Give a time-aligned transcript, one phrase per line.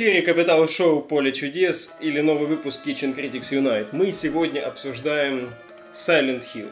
[0.00, 3.88] Эфире Капитал Шоу Поле чудес или новый выпуск Kitchen Critics Unite.
[3.92, 5.50] Мы сегодня обсуждаем
[5.92, 6.70] Silent Hill.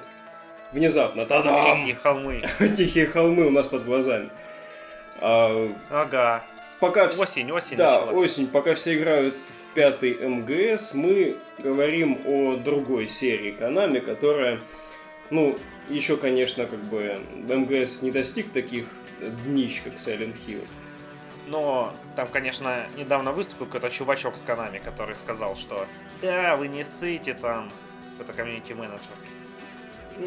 [0.73, 1.77] Внезапно, та-дам!
[1.77, 2.43] Тихие холмы.
[2.75, 4.31] Тихие холмы у нас под глазами.
[5.21, 6.43] А, Ага.
[6.81, 8.33] пока Осень, осень Да, началась.
[8.33, 8.47] осень.
[8.47, 14.59] Пока все играют в пятый МГС, мы говорим о другой серии Konami, которая,
[15.29, 15.55] ну,
[15.91, 18.87] еще, конечно, как бы МГС не достиг таких
[19.45, 20.65] днищ, как Silent Hill.
[21.49, 25.87] Но там, конечно, недавно выступил какой-то чувачок с Канами, который сказал, что
[26.21, 27.71] да, вы не сыте там,
[28.21, 29.01] это комьюнити-менеджер.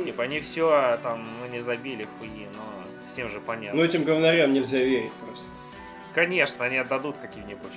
[0.06, 3.80] Типа, не все, там, мы не забили хуи, но всем же понятно.
[3.80, 5.46] Но этим говнарям нельзя верить просто.
[6.14, 7.72] Конечно, они отдадут какие-нибудь.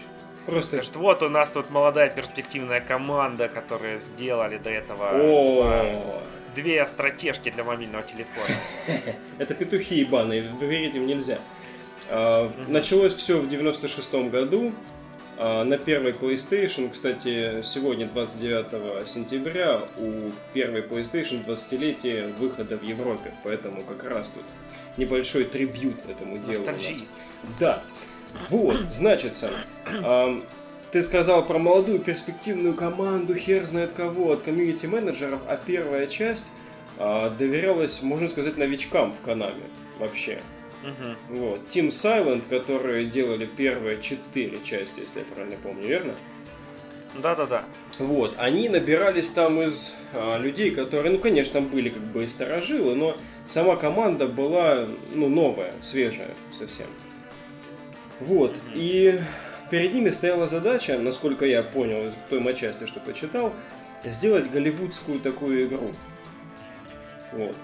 [0.47, 6.23] Просто Скажут, вот у нас тут молодая перспективная команда, которая сделали до этого О,
[6.55, 8.55] две стратежки для мобильного телефона.
[9.39, 11.39] это петухи ебаные, верить им нельзя.
[12.11, 14.73] А, Началось все в 96 году.
[15.37, 23.33] А, На первой PlayStation, кстати, сегодня, 29 сентября, у первой PlayStation 20-летие выхода в Европе.
[23.43, 24.45] Поэтому как раз тут
[24.97, 26.53] небольшой трибют этому делу.
[26.63, 26.83] у нас.
[27.59, 27.83] Да.
[28.49, 29.51] Вот, значится,
[30.03, 30.43] ам,
[30.91, 36.47] ты сказал про молодую перспективную команду, хер знает кого, от комьюнити-менеджеров, а первая часть
[36.99, 39.63] а, доверялась, можно сказать, новичкам в Канаме
[39.99, 40.41] вообще.
[40.85, 41.17] Мгм.
[41.31, 41.61] Вот.
[41.69, 46.15] Team Silent, которые делали первые четыре части, если я правильно помню, верно?
[47.15, 47.65] Да-да-да.
[47.99, 52.97] Вот, они набирались там из а, людей, которые, ну, конечно, были как бы и старожилы,
[52.97, 56.89] но сама команда была, ну, новая, свежая совсем.
[58.19, 59.21] Вот, и
[59.71, 63.53] перед ними стояла задача, насколько я понял из той матчасти, что почитал,
[64.05, 65.93] сделать голливудскую такую игру.
[67.33, 67.55] Вот.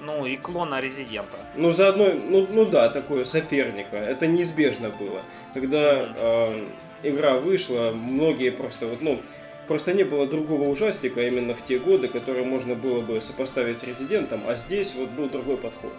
[0.00, 1.38] Ну и клона Резидента.
[1.56, 3.96] Ну, заодно, ну, ну да, такое соперника.
[3.96, 5.22] Это неизбежно было.
[5.54, 6.66] Когда э,
[7.02, 9.20] игра вышла, многие просто вот, ну,
[9.66, 13.82] просто не было другого ужастика именно в те годы, который можно было бы сопоставить с
[13.82, 15.92] Резидентом, а здесь вот был другой подход.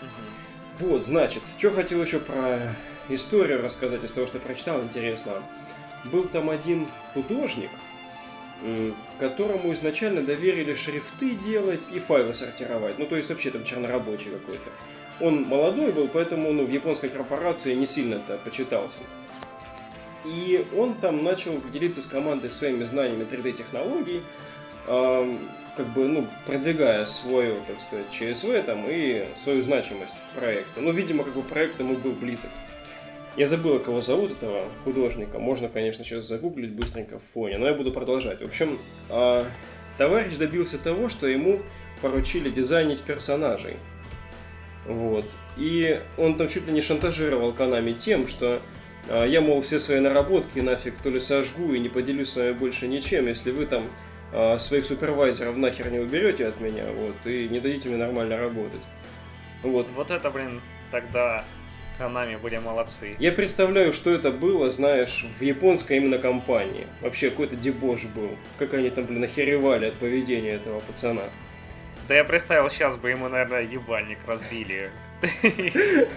[0.00, 0.88] Мгм.
[0.88, 2.74] Вот, значит, что хотел еще про
[3.08, 5.42] историю рассказать из того, что прочитал интересного.
[6.04, 7.70] Был там один художник,
[9.18, 12.98] которому изначально доверили шрифты делать и файлы сортировать.
[12.98, 14.70] Ну, то есть вообще там чернорабочий какой-то.
[15.20, 18.98] Он молодой был, поэтому ну, в японской корпорации не сильно-то почитался.
[20.24, 24.22] И он там начал делиться с командой своими знаниями 3D-технологий,
[24.86, 25.38] ам,
[25.76, 30.80] как бы, ну, продвигая свою, так сказать, ЧСВ там и свою значимость в проекте.
[30.80, 32.50] Ну, видимо, как бы проект ему был близок.
[33.38, 35.38] Я забыл, кого зовут этого художника.
[35.38, 38.40] Можно, конечно, сейчас загуглить быстренько в фоне, но я буду продолжать.
[38.40, 38.76] В общем,
[39.10, 39.46] а,
[39.96, 41.60] товарищ добился того, что ему
[42.02, 43.76] поручили дизайнить персонажей.
[44.86, 45.24] Вот.
[45.56, 48.60] И он там чуть ли не шантажировал Канами тем, что
[49.08, 52.50] а, я, мол, все свои наработки нафиг то ли сожгу и не поделюсь с вами
[52.54, 53.84] больше ничем, если вы там
[54.32, 58.82] а, своих супервайзеров нахер не уберете от меня, вот, и не дадите мне нормально работать.
[59.62, 59.86] Вот.
[59.94, 60.60] Вот это, блин,
[60.90, 61.44] тогда
[61.98, 63.16] Канами были молодцы.
[63.18, 66.86] Я представляю, что это было, знаешь, в японской именно компании.
[67.00, 68.30] Вообще какой-то дебош был.
[68.56, 71.24] Как они там, блин, охеревали от поведения этого пацана.
[72.06, 74.92] Да я представил, сейчас бы ему, наверное, ебальник разбили.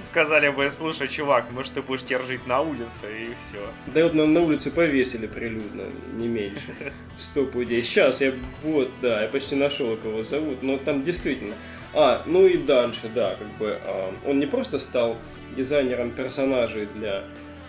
[0.00, 3.58] Сказали бы, слушай, чувак, может ты будешь теперь жить на улице и все.
[3.88, 5.82] Да вот на, на улице повесили прилюдно,
[6.14, 6.62] не меньше.
[7.18, 7.82] Стоп идей.
[7.82, 8.32] Сейчас я,
[8.62, 11.54] вот, да, я почти нашел, кого зовут, но там действительно.
[11.94, 15.16] А, ну и дальше, да, как бы, а, он не просто стал
[15.56, 17.24] дизайнером персонажей для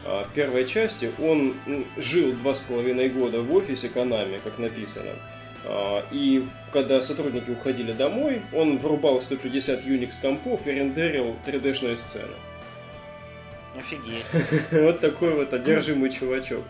[0.06, 5.12] а, первой части, он м, жил два с половиной года в офисе Konami, как написано.
[5.66, 12.34] А, И когда сотрудники уходили домой, он врубал 150 Unix компов и рендерил 3D-шные сцены.
[13.78, 14.24] Офигеть.
[14.72, 16.64] Вот такой вот одержимый чувачок.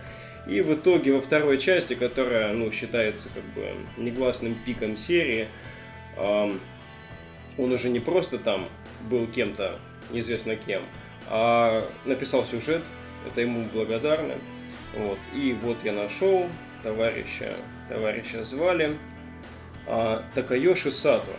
[0.47, 3.65] И в итоге во второй части, которая, ну, считается как бы
[3.97, 5.47] негласным пиком серии,
[7.57, 8.67] он уже не просто там
[9.09, 9.79] был кем-то,
[10.11, 10.81] неизвестно кем,
[11.29, 12.83] а написал сюжет,
[13.27, 14.35] это ему благодарны.
[14.95, 15.19] Вот.
[15.33, 16.47] И вот я нашел
[16.83, 17.55] товарища,
[17.89, 18.97] товарища звали
[19.87, 21.31] а, Такайоши Сато.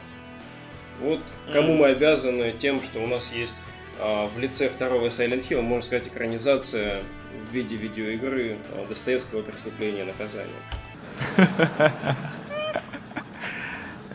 [1.00, 1.20] Вот
[1.52, 3.56] кому мы обязаны тем, что у нас есть
[4.00, 7.02] а, в лице второго Silent Hill, можно сказать, экранизация
[7.40, 10.54] в виде видеоигры а, Достоевского «Преступление и наказание».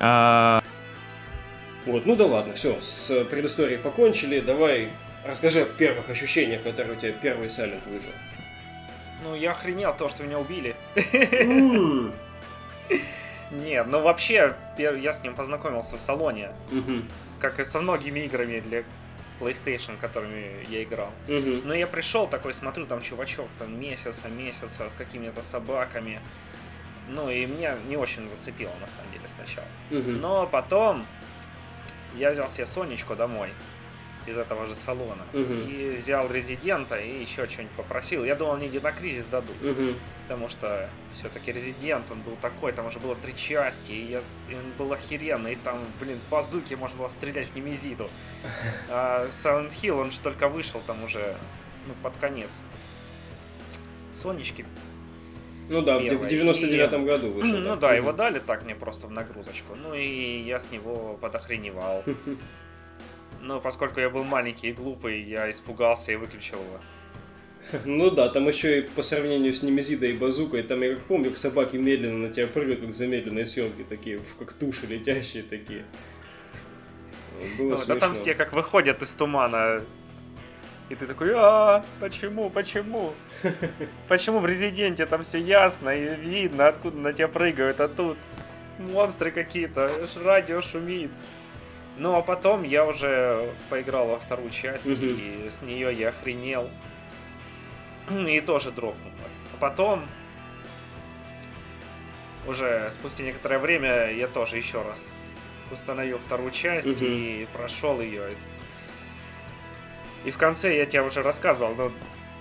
[1.89, 4.89] Вот, ну да ладно, все, с предысторией покончили, давай
[5.25, 8.13] расскажи о первых ощущениях, которые у тебя первый Silent вызвал.
[9.23, 10.75] Ну, я охренел того, что меня убили.
[11.33, 12.13] М,
[13.51, 16.51] Нет, ну вообще, я с ним познакомился в салоне,
[17.39, 18.83] как и со многими играми для
[19.39, 21.09] PlayStation, которыми я играл.
[21.27, 26.19] Но я пришел такой, смотрю, там чувачок там месяца, месяца с какими-то собаками.
[27.09, 29.67] Ну и меня не очень зацепило на самом деле сначала.
[30.21, 31.07] Но потом
[32.15, 33.49] я взял себе Сонечку домой
[34.25, 35.23] из этого же салона.
[35.33, 35.61] Мгм.
[35.61, 38.23] И взял Резидента и еще что-нибудь попросил.
[38.23, 39.59] Я думал, мне Динокризис дадут.
[39.61, 39.95] Мгм.
[40.27, 44.53] Потому что все-таки Резидент, он был такой, там уже было три части, и, я- и
[44.55, 48.09] он был охеренный, и там, блин, с базуки можно было стрелять в Немезиду.
[48.89, 51.35] А Silent Hill, он же только вышел там уже,
[51.87, 52.61] ну, под конец.
[54.13, 54.65] Сонечки.
[55.69, 56.27] Ну да, в Первое.
[56.27, 57.57] в 99-м году вышел.
[57.59, 57.79] ну так.
[57.79, 59.75] да, его дали так мне просто в нагрузочку.
[59.75, 62.03] Ну и я с него подохреневал.
[63.41, 66.79] Но поскольку я был маленький и глупый, я испугался и выключил его.
[67.85, 71.29] Ну да, там еще и по сравнению с Немезидой и Базукой, там я как помню,
[71.29, 75.85] как собаки медленно на тебя прыгают, как замедленные съемки такие, как туши летящие такие.
[77.57, 79.81] Было Ну, да там все как выходят из тумана.
[80.89, 83.13] И ты такой, а почему, почему?
[84.07, 88.17] Почему в Резиденте там все ясно и видно, откуда на тебя прыгают, а тут
[88.79, 89.91] монстры какие-то,
[90.23, 91.11] радио шумит.
[91.97, 94.97] Ну а потом я уже поиграл во вторую часть, Мгм.
[94.99, 96.69] и с нее я охренел.
[98.09, 99.11] И тоже дропнул.
[99.53, 100.03] А потом,
[102.47, 105.05] уже спустя некоторое время, я тоже еще раз
[105.71, 106.97] установил вторую часть Мгм.
[107.05, 108.31] и прошел ее.
[110.25, 111.91] И в конце я тебе уже рассказывал, но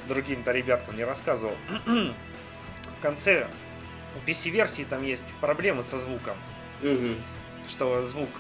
[0.09, 1.57] другим-то ребяткам не рассказывал.
[1.87, 3.47] в конце
[4.17, 6.37] у PC-версии там есть проблемы со звуком,
[7.69, 8.31] что звук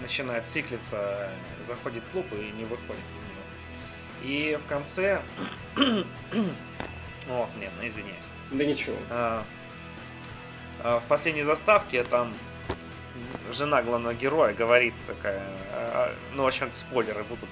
[0.00, 1.30] начинает циклиться,
[1.64, 3.34] заходит в луп и не выходит из него.
[4.22, 5.22] И в конце...
[5.76, 8.28] О, нет, ну извиняюсь.
[8.50, 8.96] Да ничего.
[9.10, 9.44] А,
[10.82, 12.34] а, в последней заставке там
[13.52, 15.42] жена главного героя говорит такая,
[15.72, 17.48] а, ну, в общем-то, спойлеры будут.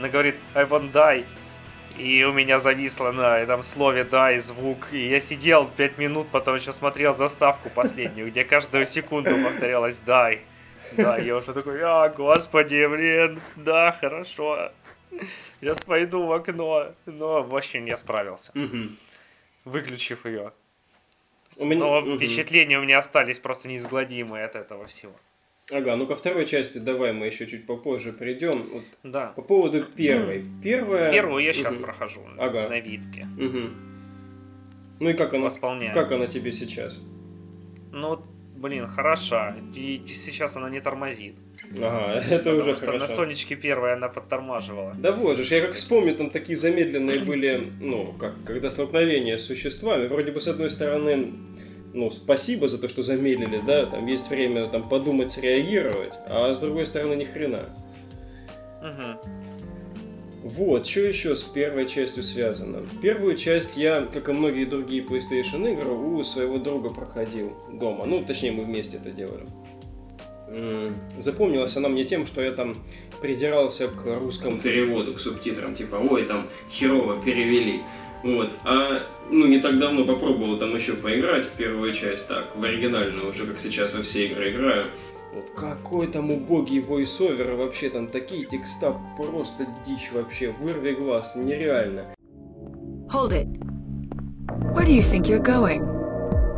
[0.00, 1.26] Она говорит, I want die.
[1.98, 4.88] И у меня зависло на этом слове die звук.
[4.92, 10.38] И я сидел пять минут, потом еще смотрел заставку последнюю, где каждую секунду повторялось die.
[10.92, 14.72] Да, я уже такой, а, господи, блин, да, хорошо.
[15.60, 16.92] Сейчас пойду в окно.
[17.04, 18.52] Но, в общем, я справился,
[19.66, 20.52] выключив ее.
[21.58, 21.80] У меня...
[21.80, 25.12] Но впечатления у меня остались просто неизгладимые от этого всего.
[25.72, 28.68] Ага, ну ко второй части давай мы еще чуть попозже придем.
[28.72, 29.28] Вот Да.
[29.36, 30.44] по поводу первой.
[30.62, 31.12] Первая...
[31.12, 31.84] Первую я сейчас Мгм.
[31.84, 32.68] прохожу Ага.
[32.68, 33.26] на Витке.
[33.38, 33.74] Мгм.
[35.00, 35.94] Ну и как она, Восполняю.
[35.94, 37.00] как она тебе сейчас?
[37.92, 38.20] Ну,
[38.56, 39.56] блин, хороша.
[39.74, 41.34] И сейчас она не тормозит.
[41.80, 43.06] Ага, это Потому уже что хорошо.
[43.06, 44.94] на Сонечке первой она подтормаживала.
[44.98, 49.44] Да вот же, я как вспомню, там такие замедленные были, ну, как, когда столкновения с
[49.46, 51.32] существами, вроде бы с одной стороны,
[51.92, 56.58] ну, спасибо за то, что замедлили, да, там есть время там подумать, среагировать, а с
[56.58, 57.64] другой стороны, ни хрена.
[58.82, 59.18] Мгм.
[60.42, 62.80] Вот, что еще с первой частью связано?
[63.02, 68.06] Первую часть я, как и многие другие PlayStation игры, у своего друга проходил дома.
[68.06, 69.44] Ну, точнее, мы вместе это делали.
[71.18, 72.76] Запомнилась она мне тем, что я там
[73.20, 77.82] придирался к русскому переводу, к субтитрам, типа, ой, там херово перевели.
[78.22, 79.00] Вот, а,
[79.30, 83.46] ну, не так давно попробовал там еще поиграть в первую часть, так, в оригинальную, уже
[83.46, 84.84] как сейчас во все игры играю.
[85.32, 92.14] Вот какой там убогий войсовер, вообще там такие текста, просто дичь вообще, вырви глаз, нереально.
[93.10, 93.48] Hold it.
[94.72, 95.82] Where do you think you're going?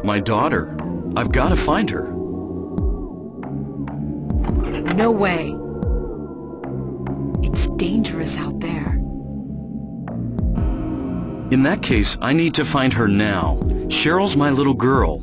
[0.05, 0.77] My daughter.
[1.15, 2.11] I've got to find her.
[4.95, 5.55] No way.
[7.43, 9.02] It's dangerous out there.
[11.53, 13.59] In that case, I need to find her now.
[13.89, 15.21] Cheryl's my little girl.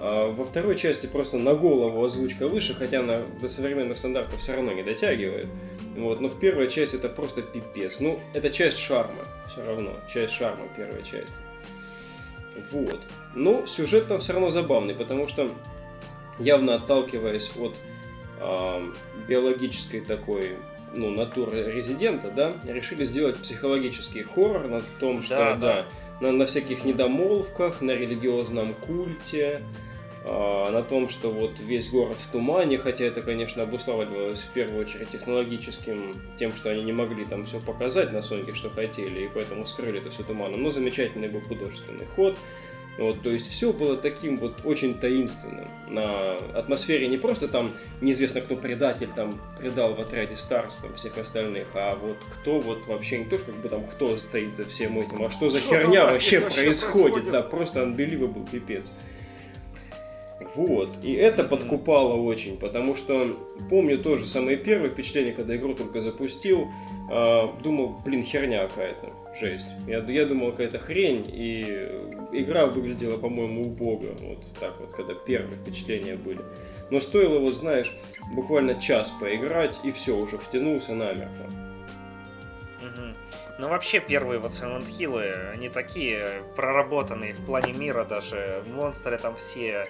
[0.00, 4.54] А во второй части просто на голову озвучка выше, хотя она до современных стандартов все
[4.54, 5.46] равно не дотягивает.
[5.94, 8.00] Вот, но в первой части это просто пипец.
[8.00, 11.36] Ну, это часть шарма, все равно, часть шарма первой части.
[12.70, 13.02] Вот.
[13.34, 15.50] Но сюжет там все равно забавный, потому что
[16.38, 17.76] явно отталкиваясь от
[18.40, 18.82] а,
[19.28, 20.56] биологической такой
[20.94, 25.86] ну, натуры резидента, да, решили сделать психологический хоррор на том, что, Да, да,
[26.20, 26.26] да.
[26.26, 29.62] на, на всяких недомолвках, на религиозном культе,
[30.24, 34.82] а, на том, что вот весь город в тумане, хотя это, конечно, обуславливалось в первую
[34.82, 39.28] очередь технологическим, тем, что они не могли там все показать на Соньке, что хотели, и
[39.32, 42.38] поэтому скрыли это все туманом, но замечательный был художественный ход.
[42.98, 45.66] Вот, то есть все было таким вот очень таинственным.
[45.88, 47.72] На атмосфере не просто там
[48.02, 52.86] неизвестно кто предатель там предал в отряде Старс там всех остальных, а вот кто вот
[52.86, 55.58] вообще не то, что как бы там кто стоит за всем этим, а что за
[55.58, 57.30] Что херня вообще происходит, происходит?
[57.30, 58.92] да, просто unbelievable пипец.
[60.54, 60.90] Вот.
[61.02, 63.38] И это подкупало очень, потому что
[63.70, 66.68] помню тоже самые первые впечатления, когда игру только запустил,
[67.10, 69.68] э, думал, блин, херня какая-то, жесть.
[69.86, 71.88] Я, я думал, какая-то хрень, и
[72.32, 74.14] игра выглядела, по-моему, убого.
[74.20, 76.40] Вот так вот, когда первые впечатления были.
[76.90, 77.92] Но стоило, вот знаешь,
[78.34, 81.46] буквально час поиграть, и все, уже втянулся намертво.
[82.82, 83.14] Мгм.
[83.58, 88.62] Ну, вообще, первые вот Silent Hill, они такие проработанные в плане мира даже.
[88.66, 89.86] Монстры там все,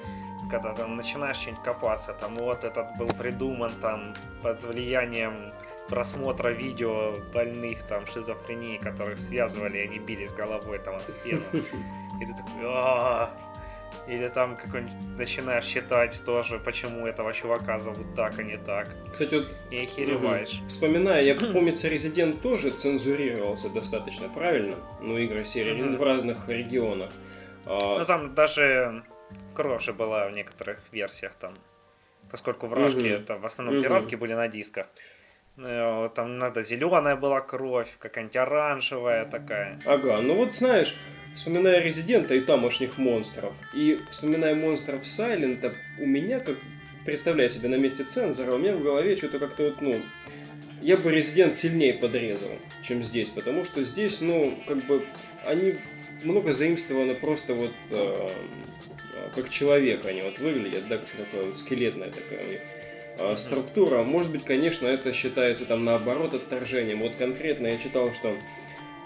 [0.51, 5.53] когда там начинаешь что-нибудь копаться, там вот этот был придуман там под влиянием
[5.89, 11.43] просмотра видео больных там шизофрении, которых связывали, и они бились головой там об стену.
[11.53, 13.29] И ты такой.
[14.09, 18.89] Или там какой-нибудь начинаешь считать тоже, почему этого чувака зовут так, а не так.
[19.13, 20.59] Кстати, вот И охереваешь.
[20.59, 20.67] Мгм.
[20.67, 24.77] Вспоминая, я помнится, Резидент тоже цензурировался достаточно правильно.
[25.01, 27.13] Ну, игры серии в разных регионах.
[27.67, 29.05] А, Ну там даже
[29.79, 31.55] же была в некоторых версиях там.
[32.31, 33.07] Поскольку вражки Мгм.
[33.23, 33.83] это в основном Мгм.
[33.85, 34.87] пиратки были на дисках.
[35.59, 39.81] Э, Там надо зеленая была кровь, какая-нибудь оранжевая такая.
[39.85, 40.95] Ага, ну вот знаешь,
[41.35, 46.57] вспоминая Резидента и тамошних монстров, и вспоминая монстров Сайлента, у меня, как
[47.05, 50.01] представляя себя на месте цензора, у меня в голове что-то как-то вот, ну,
[50.81, 52.51] я бы Резидент сильнее подрезал,
[52.83, 55.05] чем здесь, потому что здесь, ну, как бы,
[55.45, 55.77] они
[56.23, 58.31] много заимствованы просто вот э,
[59.35, 62.61] как человек они вот выглядят, да, как такая вот скелетная такая у них
[63.19, 64.03] а, структура.
[64.03, 67.01] Может быть, конечно, это считается там наоборот отторжением.
[67.01, 68.37] Вот конкретно я читал, что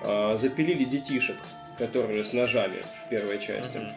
[0.02, 1.36] а, запилили детишек,
[1.78, 3.78] которые с ножами в первой части.
[3.78, 3.92] Мгм.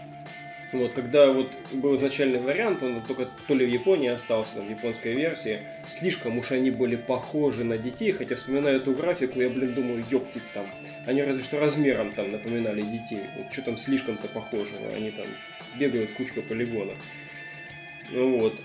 [0.72, 4.70] Вот, когда вот был изначальный вариант, он только то ли в Японии остался, там, в
[4.70, 9.74] японской версии, слишком уж они были похожи на детей, хотя, вспоминая эту графику, я, блин,
[9.74, 10.70] думаю, ёптить там,
[11.08, 15.26] они разве что размером там напоминали детей, вот что там слишком-то похожего, они там
[15.80, 16.98] бегают кучка полигонов.
[18.12, 18.60] Ну вот.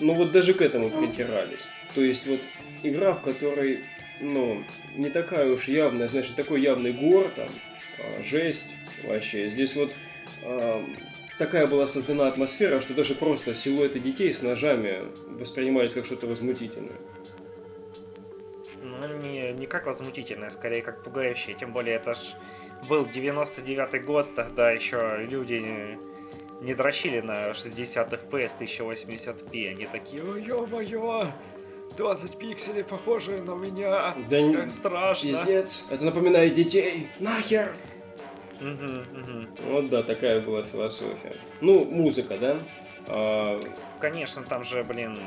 [0.00, 1.66] Ну вот даже к этому притирались.
[1.94, 2.40] То есть вот
[2.82, 3.84] игра, в которой,
[4.20, 4.64] ну,
[4.96, 7.48] не такая уж явная, значит, такой явный гор, там,
[7.98, 9.50] а, жесть вообще.
[9.50, 9.94] Здесь вот
[10.42, 10.82] а,
[11.38, 16.96] такая была создана атмосфера, что даже просто силуэты детей с ножами воспринимались как что-то возмутительное.
[18.82, 21.54] Ну, не, не как возмутительное, скорее как пугающее.
[21.54, 22.34] Тем более, это ж
[22.88, 25.98] был 99-й год, тогда еще люди
[26.60, 29.70] не, не дрочили на 60 FPS 1080p.
[29.70, 31.26] Они такие, ой, ё-моё,
[31.96, 35.28] 20 пикселей похожие на меня, Да не- как страшно.
[35.28, 37.74] Пиздец, это напоминает детей, нахер!
[38.60, 41.36] Вот да, такая была философия.
[41.60, 42.58] Ну, музыка, да?
[43.06, 43.58] А,
[44.00, 45.18] Конечно, там же, блин,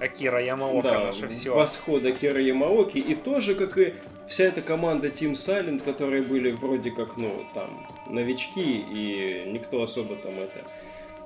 [0.00, 1.54] Акира Ямаока да, наше все.
[1.54, 3.94] восхода Кира Ямаоки, и тоже, как и
[4.28, 10.16] вся эта команда Team Silent, которые были вроде как, ну, там, новички, и никто особо
[10.16, 10.64] там это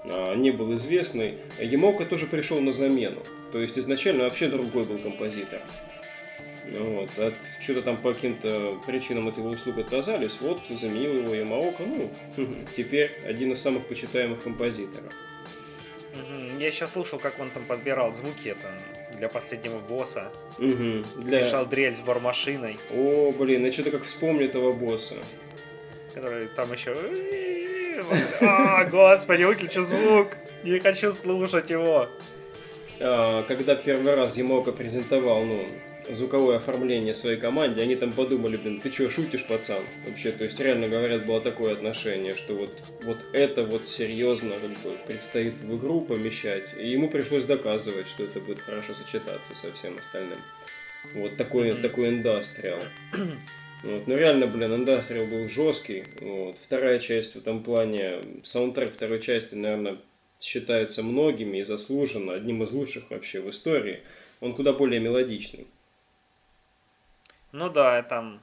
[0.04, 3.22] а, не был известный, Ямаока тоже пришел на замену.
[3.52, 5.60] То есть изначально вообще другой был композитор.
[6.66, 11.34] Ну Вот, от что-то там по каким-то причинам от его услуг отказались, вот заменил его
[11.34, 12.10] Ямаока, ну,
[12.76, 15.12] теперь один из самых почитаемых композиторов.
[16.58, 18.72] Я сейчас слушал, как он там подбирал звуки там,
[19.20, 20.32] для последнего босса.
[20.58, 21.04] Мгм.
[21.18, 21.42] Для...
[21.42, 25.16] Смешал дрель с бормашиной, О, блин, я что-то как вспомню этого босса.
[26.14, 26.96] который там еще...
[28.40, 30.28] А, господи, выключу звук!
[30.64, 32.08] Не хочу слушать его.
[32.98, 35.66] А, когда первый раз Ямока презентовал, ну,
[36.14, 39.82] звуковое оформление своей команде, они там подумали, блин, ты что, шутишь, пацан?
[40.06, 42.70] Вообще, то есть, реально, говорят, было такое отношение, что вот,
[43.02, 48.24] вот это вот серьезно как бы, предстоит в игру помещать, и ему пришлось доказывать, что
[48.24, 50.38] это будет хорошо сочетаться со всем остальным.
[51.14, 51.82] Вот такой, Мгм.
[51.82, 52.80] такой индастриал.
[53.82, 56.04] Вот, ну реально, блин, индастриал был жесткий.
[56.20, 56.56] Вот.
[56.60, 59.96] Вторая часть в этом плане, саундтрек второй части, наверное,
[60.38, 64.00] считается многими и заслуженно одним из лучших вообще в истории.
[64.40, 65.66] Он куда более мелодичный.
[67.52, 68.40] Ну да, там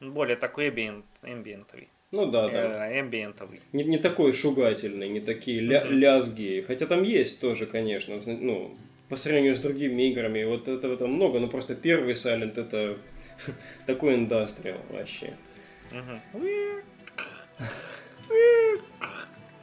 [0.00, 1.88] более такой эмбиент, эмбиентовый.
[2.12, 3.00] Ну да, да.
[3.00, 3.60] Эмбиентовый.
[3.72, 5.98] Не, не такой шугательный, не такие ля- Мгм.
[5.98, 6.64] лязги.
[6.66, 8.74] Хотя там есть тоже, конечно, ну,
[9.08, 12.96] по сравнению с другими играми, вот этого там много, но просто первый Silent это
[13.86, 15.34] такой индастриал вообще.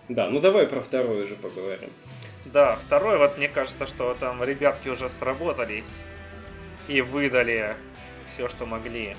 [0.10, 1.89] Да, ну давай про второй уже поговорим.
[2.46, 6.01] Да, второй, вот мне кажется, что там ребятки уже сработались
[6.89, 7.75] и выдали
[8.33, 9.15] все, что могли.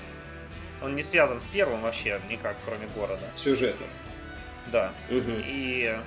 [0.81, 3.27] Он не связан с первым вообще никак, кроме города.
[3.37, 3.85] Сюжетно.
[4.71, 4.93] Да.
[5.09, 5.43] Мгм.
[5.45, 5.97] И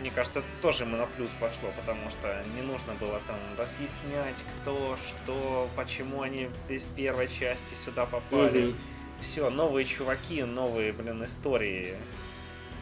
[0.00, 4.36] мне кажется, это тоже ему на плюс пошло, потому что не нужно было там разъяснять,
[4.60, 8.66] кто, что, почему они из первой части сюда попали.
[8.66, 8.78] Мгм.
[9.20, 11.94] Все, новые чуваки, новые, блин, истории.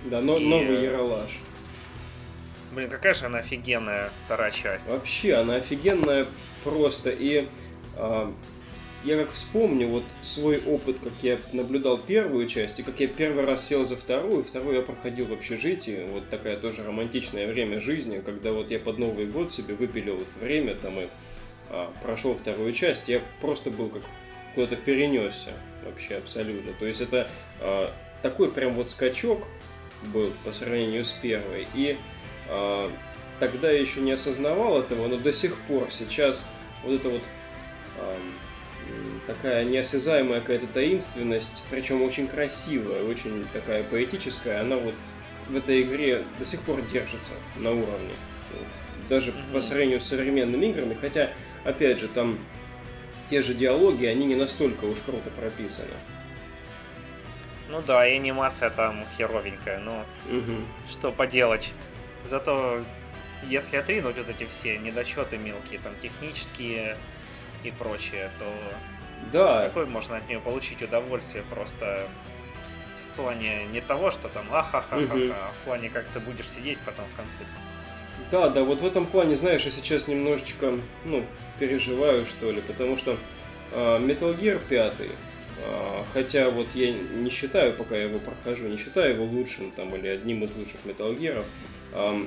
[0.04, 1.30] Да, но И, новый э, Яралаш.
[2.73, 4.87] Блин, какая же она офигенная вторая часть.
[4.87, 6.26] Вообще, она офигенная
[6.64, 7.11] просто.
[7.11, 7.49] И
[7.97, 8.32] а,
[9.04, 13.45] я как вспомню вот свой опыт, как я наблюдал первую часть, и как я первый
[13.45, 14.45] раз сел за вторую.
[14.45, 16.07] Вторую я проходил в общежитии.
[16.11, 20.28] Вот такая тоже романтичное время жизни, когда вот я под Новый год себе выпилил вот
[20.40, 21.09] время там и
[21.71, 23.09] а, прошел вторую часть.
[23.09, 24.02] Я просто был как
[24.54, 25.52] куда-то перенесся
[25.85, 26.73] вообще абсолютно.
[26.75, 27.28] То есть это
[27.61, 29.47] а, такой прям вот скачок
[30.12, 31.69] был по сравнению с первой.
[31.75, 31.97] И
[32.49, 32.92] а,
[33.38, 36.47] тогда я еще не осознавал этого, но до сих пор сейчас
[36.85, 37.23] вот это вот
[37.99, 38.19] а,
[39.26, 44.94] такая неосязаемая какая-то таинственность, причем очень красивая, очень такая поэтическая, она вот
[45.49, 48.14] в этой игре до сих пор держится на уровне.
[49.09, 49.52] Даже mm-hmm.
[49.52, 51.30] по сравнению с современными играми, хотя,
[51.64, 52.38] опять же, там
[53.28, 55.94] те же диалоги, они не настолько уж круто прописаны.
[57.68, 60.56] Ну да, и анимация там херовенькая, но угу.
[60.90, 61.73] что поделать.
[62.25, 62.85] Зато
[63.49, 66.97] если отринуть вот эти все недочеты мелкие, там технические
[67.64, 68.47] и прочее, то
[69.33, 69.62] да.
[69.62, 72.07] какое можно от нее получить удовольствие просто
[73.12, 75.33] в плане не того, что там ахахаха, угу.
[75.33, 77.40] а в плане как ты будешь сидеть потом в конце.
[78.31, 81.25] Да, да, вот в этом плане, знаешь, я сейчас немножечко, ну,
[81.59, 83.17] переживаю, что ли, потому что
[83.73, 85.07] э, Metal Gear 5, э,
[86.12, 90.09] хотя вот я не считаю, пока я его прохожу, не считаю его лучшим там или
[90.09, 91.45] одним из лучших Metal Gear,
[91.95, 92.26] э,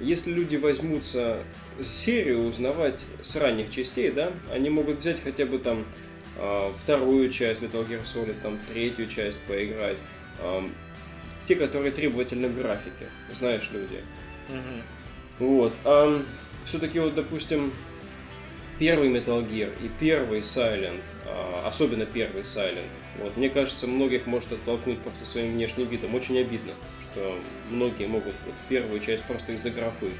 [0.00, 1.38] если люди возьмутся
[1.82, 5.84] серию узнавать с ранних частей, да, они могут взять хотя бы там
[6.38, 9.96] э, вторую часть Metal Gear Solid, там третью часть поиграть,
[11.46, 14.00] те, которые требовательны к графике, знаешь, люди.
[14.48, 14.82] Mm-hmm.
[15.38, 15.72] Вот.
[15.84, 16.22] А
[16.64, 17.72] все-таки вот, допустим,
[18.78, 24.52] первый Metal Gear и первый Silent, а, особенно первый Silent, вот, мне кажется, многих может
[24.52, 26.14] оттолкнуть просто своим внешним видом.
[26.14, 26.72] Очень обидно,
[27.12, 27.38] что
[27.70, 30.12] многие могут вот первую часть просто из-за графы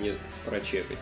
[0.00, 0.98] не прочекать.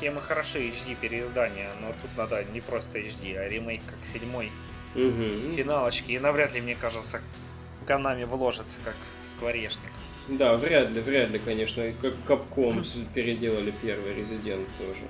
[0.00, 4.50] Темы хороши, HD переиздания, но тут надо не просто HD, а ремейк как седьмой.
[4.94, 5.54] Угу.
[5.56, 6.12] Финалочки.
[6.12, 7.20] И навряд ли, мне кажется,
[7.86, 9.90] Канами вложится как скворечник.
[10.28, 11.84] Да, вряд ли, вряд ли, конечно.
[12.00, 15.02] Как Капком переделали первый Резидент тоже.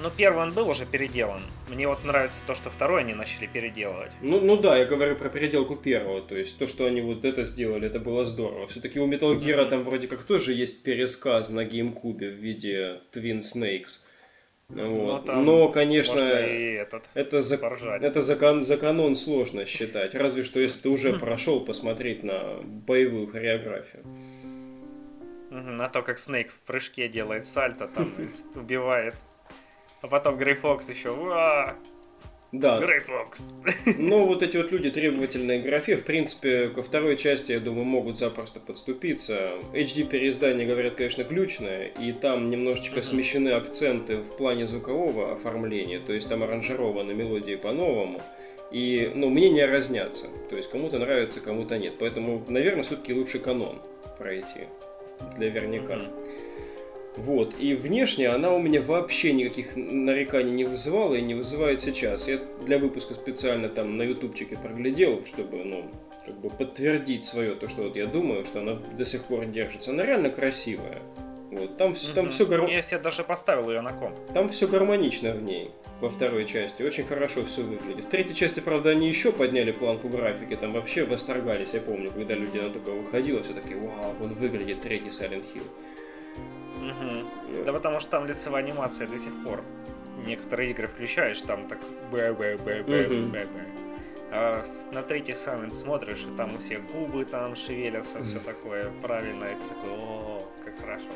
[0.00, 1.42] Ну, первый он был уже переделан.
[1.68, 4.12] Мне вот нравится то, что второй они начали переделывать.
[4.22, 6.20] Ну, ну да, я говорю про переделку первого.
[6.20, 8.68] То есть то, что они вот это сделали, это было здорово.
[8.68, 13.40] Все-таки у Metal Gear там вроде как тоже есть пересказ на геймкубе в виде Twin
[13.40, 14.02] Snakes.
[14.68, 15.26] Вот.
[15.26, 20.14] Но, Но, конечно, этот, это, за, это закон, за канон сложно считать.
[20.14, 24.04] Разве что если ты уже прошел посмотреть на боевую хореографию.
[25.50, 28.10] На то, как Снейк в прыжке делает сальто, там
[28.54, 29.14] убивает.
[30.00, 31.10] А потом Грей Фокс еще.
[31.10, 31.74] Уа!
[32.50, 32.80] Да.
[32.80, 33.56] Грей Фокс.
[33.98, 37.84] Но вот эти вот люди требовательные к графе, в принципе, ко второй части, я думаю,
[37.84, 39.52] могут запросто подступиться.
[39.74, 46.14] HD переиздание, говорят, конечно, ключное, и там немножечко смещены акценты в плане звукового оформления, то
[46.14, 48.22] есть там аранжированы мелодии по-новому.
[48.70, 50.26] И, ну, мнения разнятся.
[50.48, 51.94] То есть кому-то нравится, кому-то нет.
[51.98, 53.78] Поэтому, наверное, все-таки лучше канон
[54.18, 54.68] пройти.
[55.36, 55.94] Для верняка.
[55.94, 56.47] Mm-hmm.
[57.18, 57.54] Вот.
[57.58, 62.28] И внешне она у меня вообще никаких нареканий не вызывала и не вызывает сейчас.
[62.28, 65.84] Я для выпуска специально там на ютубчике проглядел, чтобы, ну,
[66.24, 69.90] как бы подтвердить свое, то, что вот я думаю, что она до сих пор держится.
[69.90, 71.02] Она реально красивая.
[71.50, 71.98] Вот, там, угу.
[72.14, 72.66] там все гарм...
[72.66, 74.14] Я себе даже поставил ее на комп.
[74.34, 76.82] Там все гармонично в ней во второй части.
[76.82, 78.04] Очень хорошо все выглядит.
[78.04, 80.54] В третьей части, правда, они еще подняли планку графики.
[80.56, 84.82] Там вообще восторгались, я помню, когда люди на только выходила, все таки вау, он выглядит
[84.82, 85.64] третий Silent Hill.
[86.90, 87.64] Угу.
[87.64, 89.62] Да потому что там лицевая анимация до сих пор.
[90.26, 91.78] Некоторые игры включаешь, там так
[92.10, 93.48] бэ бэ бэ бэ бэ бэ
[94.30, 99.44] а на третий Silent смотришь, и там у всех губы там шевелятся, все такое правильно,
[99.44, 101.06] и ты такой, о, как хорошо.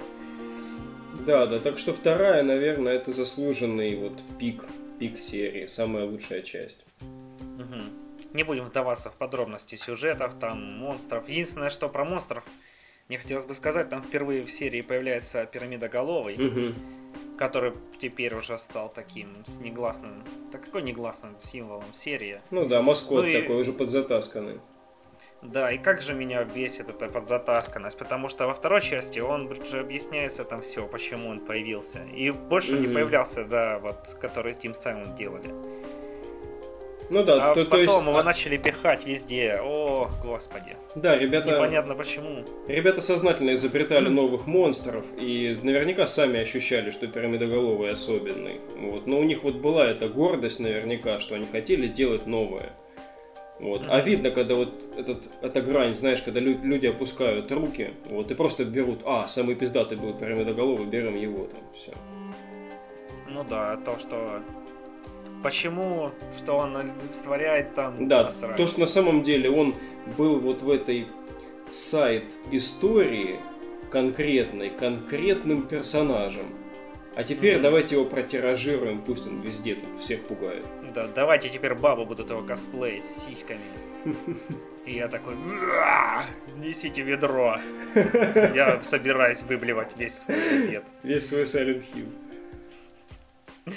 [1.26, 4.64] Да, да, так что вторая, наверное, это заслуженный вот пик,
[4.98, 6.84] пик серии, самая лучшая часть.
[7.00, 8.32] Угу.
[8.32, 11.28] Не будем вдаваться в подробности сюжетов, там, монстров.
[11.28, 12.44] Единственное, что про монстров,
[13.08, 16.74] мне хотелось бы сказать, там впервые в серии появляется пирамида головой, угу.
[17.38, 22.40] который теперь уже стал таким с негласным, так какой негласным символом серии.
[22.50, 23.60] Ну да, маскот ну такой и...
[23.60, 24.60] уже подзатасканный.
[25.42, 29.80] Да, и как же меня бесит эта подзатасканность, потому что во второй части он же
[29.80, 32.04] объясняется там все, почему он появился.
[32.04, 32.86] И больше mm-hmm.
[32.86, 35.52] не появлялся, да, вот, который Team Silent делали.
[37.10, 37.92] Ну да, а то, потом то есть...
[37.92, 38.22] его а...
[38.22, 39.60] начали пихать везде.
[39.62, 40.76] О, господи.
[40.94, 41.52] Да, ребята...
[41.52, 42.44] Непонятно почему.
[42.68, 48.60] Ребята сознательно изобретали новых монстров и наверняка сами ощущали, что пирамидоголовый особенный.
[48.78, 49.06] Вот.
[49.06, 52.70] Но у них вот была эта гордость наверняка, что они хотели делать новое.
[53.62, 53.82] Вот.
[53.88, 58.34] А видно, когда вот этот, эта грань, знаешь, когда лю- люди опускают руки, вот, и
[58.34, 61.92] просто берут, а, самый пиздатый был пирамидоголовый, берем его там, все.
[63.28, 64.42] Ну да, то, что...
[65.42, 68.56] Почему, что он олицетворяет там, Да, насрать.
[68.56, 69.74] то, что на самом деле он
[70.16, 71.06] был вот в этой
[71.70, 73.36] сайт истории
[73.90, 76.46] конкретной, конкретным персонажем.
[77.14, 77.62] А теперь Мгм.
[77.64, 80.64] давайте его протиражируем, пусть он везде тут всех пугает.
[80.94, 83.60] Да, давайте теперь бабы будут его косплеить с сиськами.
[84.86, 86.24] И я такой, «Уа!
[86.56, 87.56] несите ведро.
[88.54, 90.82] Я собираюсь выблевать весь свой.
[91.02, 93.72] Весь свой Silent Hill.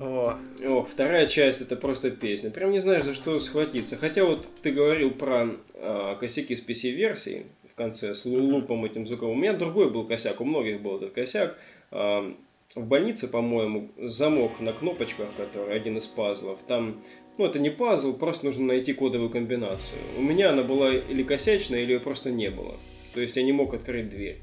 [0.00, 2.50] О, Ох, вторая часть это просто песня.
[2.50, 3.96] Прям не знаешь, за что схватиться.
[3.96, 9.06] Хотя вот ты говорил про а, косяки с PC-версии в конце с лу- лупом этим
[9.06, 9.36] звуковым.
[9.36, 11.58] У меня другой был косяк, у многих был этот косяк.
[11.90, 12.34] А,
[12.74, 17.00] в больнице, по-моему, замок на кнопочках, который один из пазлов, там,
[17.38, 19.98] ну это не пазл, просто нужно найти кодовую комбинацию.
[20.16, 22.74] У меня она была или косячная, или ее просто не было.
[23.12, 24.38] То есть я не мог открыть дверь.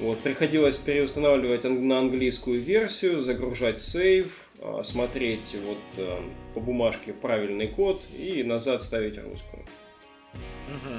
[0.00, 6.22] Вот, приходилось переустанавливать ан- на английскую версию, загружать сейв, а, смотреть вот а,
[6.54, 9.64] по бумажке правильный код и назад ставить русскую.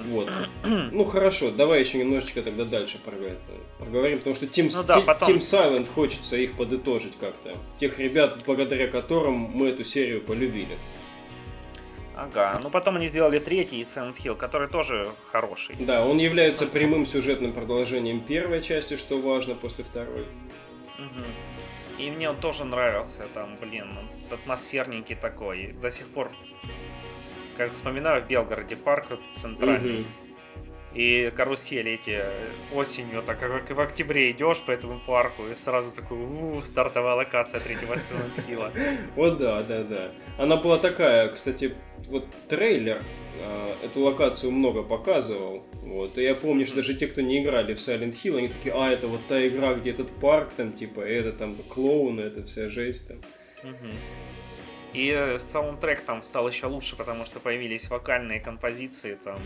[0.09, 0.29] Вот.
[0.91, 2.97] Ну хорошо, давай еще немножечко тогда дальше
[3.79, 5.29] проговорим, потому что Team, Ну да, потом.
[5.29, 7.57] Team Silent хочется их подытожить как-то.
[7.79, 10.77] Тех ребят, благодаря которым мы эту серию полюбили.
[12.21, 15.75] Ага, ну потом они сделали третий Silent Hill, который тоже хороший.
[15.79, 20.27] Да, он является прямым сюжетным продолжением первой части, что важно после второй.
[20.99, 21.25] Мгм.
[21.97, 23.87] И мне он тоже нравился, там, блин,
[24.29, 25.73] атмосферненький такой.
[25.81, 26.31] До сих пор,
[27.57, 29.99] как вспоминаю, в Белгороде парк центральный.
[29.99, 30.05] Мгм.
[30.93, 35.91] И карусели эти э, осенью, так как в октябре идешь по этому парку, и сразу
[35.91, 38.71] такой, у стартовая локация третьего Silent Hill.
[39.15, 40.11] Вот да, да, да.
[40.37, 41.75] Она была такая, кстати,
[42.07, 43.03] вот трейлер
[43.39, 45.63] э, эту локацию много показывал.
[45.81, 46.17] Вот.
[46.17, 48.91] И я помню, что даже те, кто не играли в Silent Hill, они такие, а,
[48.91, 53.07] это вот та игра, где этот парк, там, типа, это там клоуны, это вся жесть
[53.07, 53.17] там.
[54.93, 59.39] И саундтрек там стал еще лучше, потому что появились вокальные композиции там,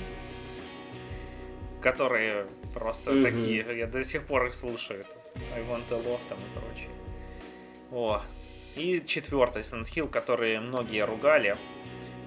[1.86, 3.24] которые просто Мгм.
[3.24, 5.02] такие, я до сих пор их слушаю.
[5.02, 6.90] Этот I Want a Love там и прочее.
[7.92, 8.22] О.
[8.76, 11.58] И четвертый Silent Hill, который многие ругали.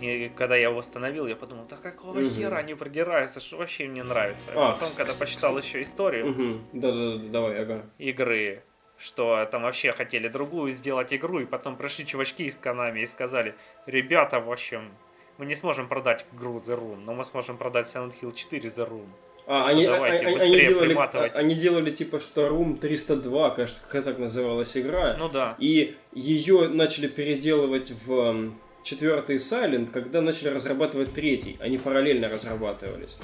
[0.00, 2.30] И когда я его установил, я подумал, да какого Мгм.
[2.30, 4.50] хера они продираются, что вообще им не нравится.
[4.54, 7.82] А, Потом, кс- когда почитал еще историю, давай, ага.
[7.98, 8.62] игры,
[8.96, 13.56] что там вообще хотели другую сделать игру, и потом пришли чувачки из Konami и сказали,
[13.86, 14.88] ребята, в общем,
[15.36, 18.88] мы не сможем продать игру The Room, но мы сможем продать Silent Hill 4 The
[18.88, 19.08] Room.
[19.50, 21.32] А, Что, они, давайте, они- быстрее они делали, приматывать.
[21.34, 25.16] они делали типа, что Room 302, кажется, какая так называлась игра.
[25.18, 25.56] Ну да.
[25.58, 31.56] И ее начали переделывать в четвертый Silent, когда начали разрабатывать третий.
[31.60, 33.16] Они параллельно разрабатывались.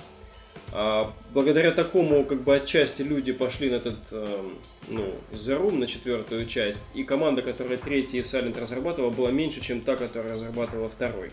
[0.72, 4.58] А благодаря такому, как бы отчасти люди пошли на этот, эм,
[4.88, 9.82] ну, The Room, на четвертую часть, и команда, которая третий Silent разрабатывала, была меньше, чем
[9.82, 11.30] та, которая разрабатывала второй.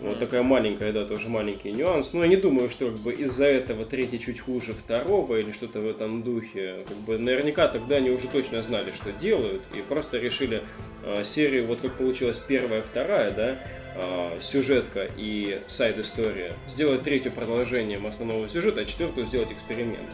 [0.00, 0.08] Мгм.
[0.08, 2.12] Вот такая маленькая, да, тоже маленький нюанс.
[2.12, 5.80] Но я не думаю, что как бы из-за этого третий чуть хуже второго или что-то
[5.80, 6.84] в этом духе.
[6.88, 10.62] Как бы наверняка тогда они уже точно знали, что делают, и просто решили
[11.04, 13.58] э, серию, вот как получилась первая, вторая, да,
[13.96, 20.06] э, сюжетка и сайд-история, сделать третью продолжением основного сюжета, а четвертую сделать экспериментом.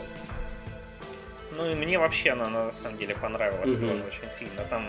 [1.56, 3.88] Ну и мне вообще она на самом деле понравилась Мгм.
[3.88, 4.62] тоже очень сильно.
[4.70, 4.86] Там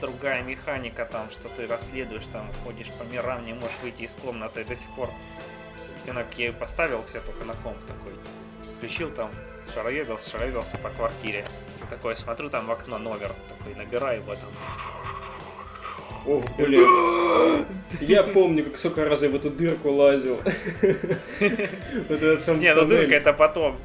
[0.00, 4.64] другая механика, там, что ты расследуешь, там, ходишь по мирам, не можешь выйти из комнаты.
[4.64, 5.10] До сих пор
[5.98, 8.12] спинок я её поставил себе только на комп такой.
[8.76, 9.30] Включил там,
[9.74, 11.44] шароебился, шароебился по квартире.
[11.90, 14.50] Такой смотрю там в окно номер, такой набираю его там.
[16.26, 17.66] Ох, блин.
[18.00, 20.38] Я помню, как сколько раз я в эту дырку лазил.
[22.08, 23.78] Вот этот сам Не, ну дырка это потом.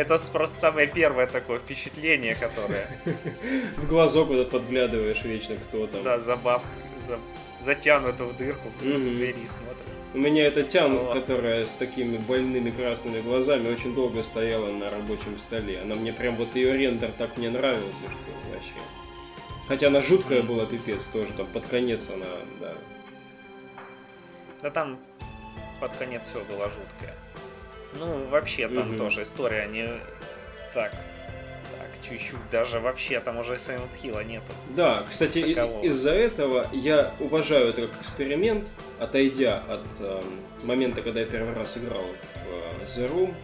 [0.00, 2.88] Это просто самое первое такое впечатление, которое,
[3.76, 6.02] В глазок вот этот подглядываешь вечно, кто там.
[6.02, 6.62] да, забав,
[7.06, 7.18] за-
[7.60, 9.76] затянуто в дырку, в двери смотрит.
[10.14, 11.12] У меня эта тян, О.
[11.12, 15.80] которая с такими больными красными глазами, очень долго стояла на рабочем столе.
[15.82, 18.72] Она мне прям вот ее рендер так мне нравился, что вообще.
[19.68, 22.24] Хотя она жуткая была, пипец, тоже там под конец она,
[22.58, 22.72] да.
[24.62, 24.98] Да там
[25.78, 27.14] под конец все было жуткое.
[27.94, 28.98] Ну, вообще там Мгм.
[28.98, 29.88] тоже история не
[30.74, 30.92] так.
[30.92, 34.52] Так, чуть-чуть даже вообще там уже Silent Hill нету.
[34.76, 35.38] Да, кстати,
[35.84, 40.24] из-за этого я уважаю это как эксперимент, отойдя от эм,
[40.62, 43.34] момента, когда я первый раз играл в э, The Room.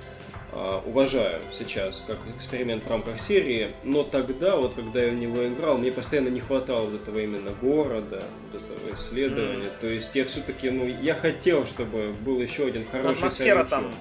[0.53, 5.47] а, уважаю сейчас как эксперимент в рамках серии, но тогда, вот когда я в него
[5.47, 9.69] играл, мне постоянно не хватало вот этого именно города, вот этого исследования.
[9.81, 13.85] То есть я все-таки, ну, я хотел, чтобы был еще один хороший атмосфера Silent там
[13.87, 13.95] Hill.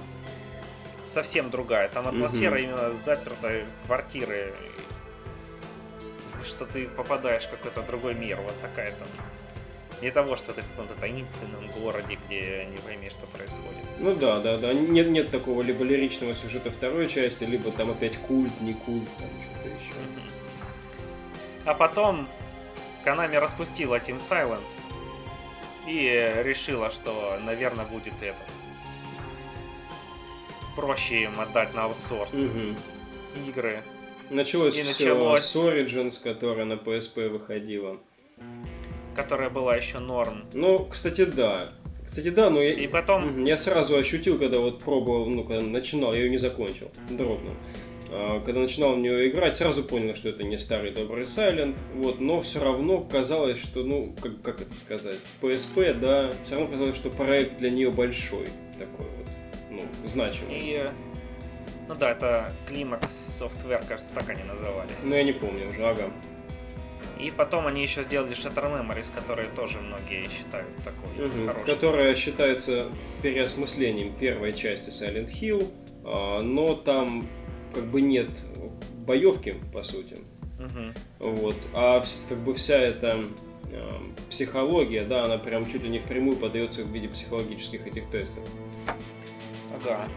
[1.05, 1.87] Совсем другая.
[1.89, 2.63] Там атмосфера Мгм.
[2.63, 4.53] именно запертой квартиры.
[6.43, 8.39] Что ты попадаешь в какой-то другой мир.
[8.41, 9.07] Вот такая там.
[10.01, 13.81] Не того, что ты в каком-то таинственном городе, где не пойми, что происходит.
[13.97, 14.73] Ну да, да, да.
[14.73, 19.29] Нет, нет такого либо лиричного сюжета второй части, либо там опять культ, не культ, там
[19.41, 19.93] что-то еще.
[21.63, 22.27] А потом
[23.05, 24.59] Konami распустила Team Silent
[25.87, 28.37] и решила, что, наверное, будет это.
[30.75, 32.75] Проще им отдать на аутсорс Мгм.
[33.47, 33.81] игры.
[34.29, 35.43] Началось И все началось.
[35.43, 37.97] с Origins, которая на PSP выходила.
[39.15, 40.43] которая была еще норм.
[40.53, 41.69] Ну, кстати, да.
[42.05, 46.13] Кстати, да, но я, И потом- я сразу ощутил, когда вот пробовал, ну, когда начинал,
[46.13, 47.53] я ее не закончил, дропнул.
[48.11, 52.19] А, Когда начинал в нее играть, сразу понял, что это не старый добрый Silent, вот,
[52.19, 56.97] но все равно казалось, что, ну, как, как это сказать, PSP, да, все равно казалось,
[56.97, 59.27] что проект для нее большой, такой вот,
[59.75, 60.59] ну, значимый.
[60.59, 60.89] И,
[61.87, 64.97] ну да, это Climax Software, кажется, так они назывались.
[65.03, 66.11] Ну, я не помню уже, ага.
[67.19, 71.47] И потом они еще сделали Shutter Memories, которые тоже многие считают такой Мгм.
[71.47, 71.65] хороший.
[71.65, 72.87] Которая считается
[73.21, 75.71] переосмыслением первой части Silent Hill,
[76.03, 77.27] а, но там
[77.73, 78.29] как бы нет
[79.05, 80.17] боевки, по сути.
[80.59, 80.93] Мгм.
[81.19, 81.55] Вот.
[81.73, 83.17] А как бы вся эта
[83.71, 83.91] э,
[84.29, 88.43] психология, да, она прям чуть ли не впрямую подается в виде психологических этих тестов.
[89.83, 90.07] Ага.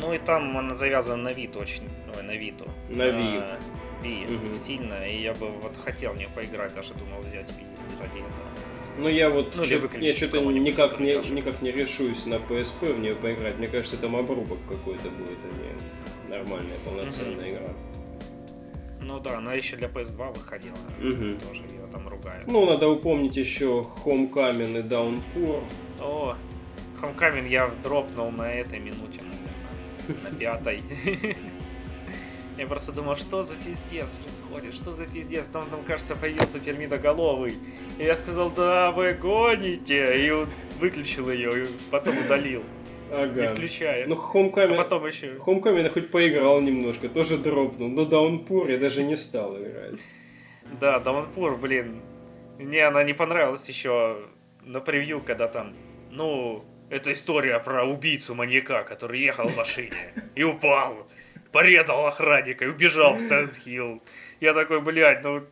[0.00, 2.64] Ну и там она завязана на вид очень, ой, на Виту.
[2.88, 3.42] На Ви.
[4.02, 4.54] Ви Мгм.
[4.54, 7.64] сильно, и я бы вот хотел в нее поиграть, даже думал взять Ви
[8.00, 8.48] ради этого.
[8.98, 12.98] Но я вот Ну, чё- я что-то никак не, никак не решусь на PSP в
[13.00, 13.58] нее поиграть.
[13.58, 17.70] Мне кажется, там обрубок какой-то будет, а не нормальная полноценная игра.
[19.00, 20.76] Ну да, она еще для PS2 выходила.
[21.00, 21.38] Мгм.
[21.38, 22.46] Тоже ее там ругают.
[22.46, 23.64] Ну, надо упомнить еще
[24.04, 25.62] Homecoming и Downpour.
[26.00, 26.36] О,
[27.04, 30.82] Homecoming я дропнул на этой минуте, наверное, на пятой.
[32.56, 37.56] Я просто думал, что за пиздец происходит, что за пиздец, там, там кажется, появился Пермидоголовый.
[37.98, 40.46] И я сказал, да вы гоните, и
[40.78, 42.62] выключил ее, и потом удалил,
[43.10, 43.54] не Ага.
[43.54, 44.06] включая.
[44.06, 44.76] Ну, а Homecoming...
[44.76, 45.34] потом еще...
[45.34, 49.98] Homecoming хоть поиграл немножко, тоже дропнул, но Downpour я даже не стал играть.
[50.80, 52.00] Да, Даунпур, блин.
[52.58, 54.16] Мне она не понравилась еще
[54.62, 55.72] на превью, когда там,
[56.12, 61.06] ну, это история про убийцу маньяка, который ехал в машине и упал,
[61.52, 64.02] порезал охранника и убежал в Сент Хилл.
[64.40, 65.44] Я такой, блядь, ну...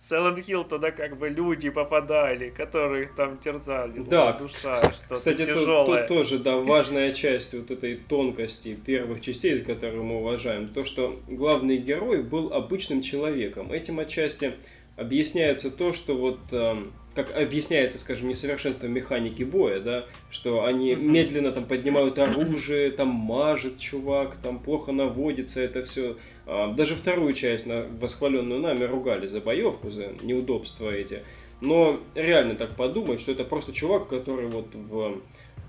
[0.00, 3.98] Silent Hill туда как бы люди попадали, которых там терзали.
[3.98, 6.06] ну, Да, душа, что-то кстати, тут, тяжелое.
[6.06, 11.20] тут тоже, да, важная часть вот этой тонкости первых частей, которые мы уважаем, то, что
[11.28, 13.72] главный герой был обычным человеком.
[13.72, 14.54] Этим отчасти
[15.00, 21.12] объясняется то, что вот, эм, как объясняется, скажем, несовершенство механики боя, да, что они Мгм.
[21.12, 26.16] медленно там поднимают оружие, там мажет чувак, там плохо наводится это все.
[26.46, 31.22] Даже вторую часть, на, восхваленную нами, ругали за боевку, за неудобства эти.
[31.60, 35.20] Но реально так подумать, что это просто чувак, который вот в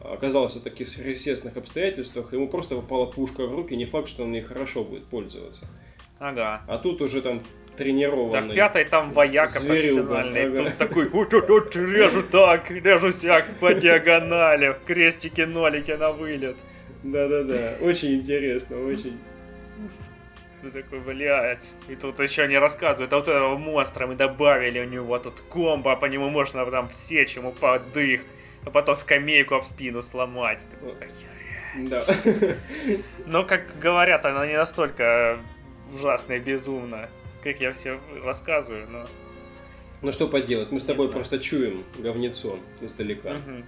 [0.03, 4.33] оказался в таких сверхъестественных обстоятельствах, ему просто попала пушка в руки, не факт, что он
[4.33, 5.67] ей хорошо будет пользоваться.
[6.17, 6.63] Ага.
[6.67, 8.41] А тут уже там Да, тренированный.
[8.41, 10.45] в пятой там вояка Зверюга, профессиональный.
[10.45, 10.63] ага.
[10.63, 16.57] Тут такой, вот, режу так, режу сяк по диагонали, крестики, нолики на вылет.
[17.03, 19.17] Да-да-да, очень интересно, очень.
[20.61, 21.57] Ты такой, блядь.
[21.89, 25.95] И тут еще не рассказывают, а вот этого монстра мы добавили, у него тут комбо,
[25.95, 28.21] по нему можно там всечь ему под дых,
[28.63, 30.59] а потом скамейку об спину сломать.
[30.79, 31.09] Такой.
[31.75, 32.05] Да.
[33.25, 35.39] Но, как говорят, она не настолько
[35.93, 37.09] ужасная и безумна,
[37.43, 39.07] как я все рассказываю, но...
[40.01, 43.33] Ну что поделать, мы с тобой просто чуем говнецо издалека.
[43.33, 43.65] Мгм.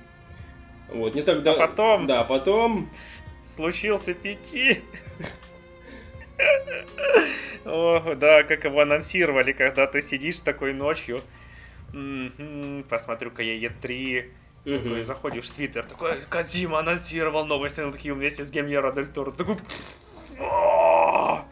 [0.90, 1.54] Вот, не тогда...
[1.54, 2.08] А потом?
[2.08, 2.90] Да, потом...
[3.46, 4.82] случился пяти.
[7.66, 11.22] О, да, как его анонсировали, когда ты сидишь такой ночью.
[12.90, 14.26] Посмотрю-ка я Е3.
[14.66, 14.84] Мгм.
[14.84, 19.32] Такой, заходишь в Твиттер, такой, Кадзима анонсировал новый Silent Hill вместе с Гемьеро Дель Торо.
[19.32, 19.58] Такой,
[20.40, 20.73] «О,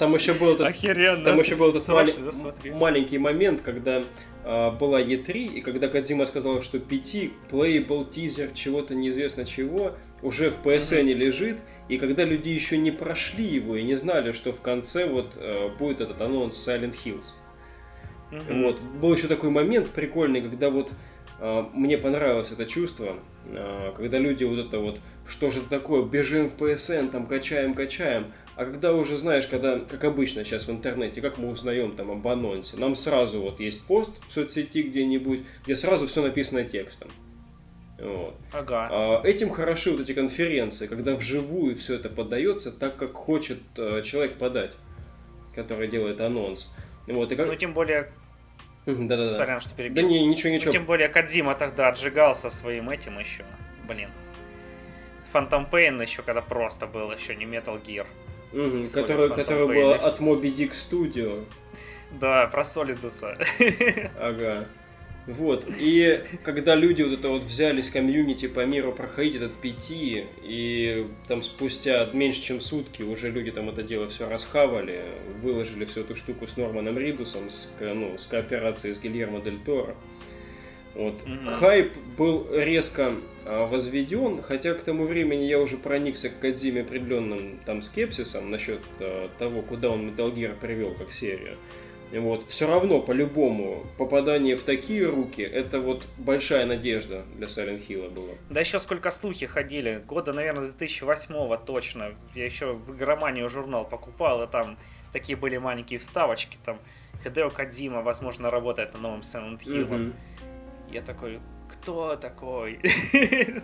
[0.02, 1.24] Там еще был этот охеренно.
[1.24, 4.02] Там еще был этот мали- маленький момент, когда
[4.44, 7.16] а, была E3, и когда Кадзима сказал, что 5
[7.52, 9.92] playable тизер чего-то неизвестно чего
[10.24, 14.52] уже в PSN лежит, и когда люди еще не прошли его и не знали, что
[14.54, 17.34] в конце вот э, будет этот анонс Silent Hills.
[18.32, 18.64] Мгм.
[18.64, 18.82] Вот.
[18.82, 20.94] Был еще такой момент прикольный, когда вот
[21.40, 26.04] а, мне понравилось это чувство, а, когда люди вот это вот, что же это такое,
[26.04, 30.72] бежим в PSN, там качаем, качаем, а когда уже знаешь, когда, как обычно сейчас в
[30.72, 35.42] интернете, как мы узнаем там об анонсе, нам сразу вот есть пост в соцсети где-нибудь,
[35.64, 37.10] где сразу все написано текстом.
[38.00, 38.36] Вот.
[38.52, 38.90] Ага.
[38.92, 44.02] А, Этим хороши вот эти конференции, когда вживую все это подается так, как хочет э,
[44.04, 44.76] человек подать,
[45.56, 46.74] который делает анонс.
[47.08, 47.48] Вот, и как...
[47.48, 48.12] Ну, тем более,
[48.86, 49.30] Да-да-да.
[49.30, 50.08] сорян, что Да перебил.
[50.08, 50.72] не, ничего, Ну, ничего.
[50.72, 53.46] тем более, Кадзима тогда отжигался своим этим еще.
[53.88, 54.10] Блин.
[55.32, 58.06] Phantom Pain еще когда просто был, еще не Metal Gear.
[58.54, 61.44] Solid который, который был от Moby Dick Studio.
[62.20, 63.38] Да, про Солидуса.
[64.20, 64.68] Ага.
[65.28, 71.08] Вот, и когда люди вот это вот взялись комьюнити по миру проходить этот пяти, и
[71.28, 75.04] там спустя меньше чем сутки уже люди там это дело все расхавали,
[75.44, 79.96] выложили всю эту штуку с Норманом Ридусом, с, ну, с кооперацией с Гильермо Дель Торо.
[80.96, 81.26] Вот.
[81.26, 81.46] Мгм.
[81.46, 83.14] Хайп был резко
[83.46, 89.30] возведен, хотя к тому времени я уже проникся к Кадзиме определенным там скепсисом насчет а,
[89.40, 91.58] того, куда он Metal Gear привел как серию.
[92.20, 92.46] Вот.
[92.50, 98.34] Все равно, по-любому, попадание в такие руки, это вот большая надежда для Silent Hill была.
[98.50, 100.04] Да еще сколько слухи ходили.
[100.06, 102.12] Года, наверное, с 2008 точно.
[102.36, 104.78] Я еще в игроманию журнал покупал, и там
[105.14, 106.58] такие были маленькие вставочки.
[106.66, 106.80] Там
[107.24, 109.86] Хидео Кадзима, возможно, работает на новом Silent Hill.
[109.86, 110.14] Мгм.
[110.92, 111.40] Я такой,
[111.82, 112.80] кто такой?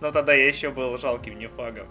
[0.00, 1.88] Но тогда я еще был жалким нефагом.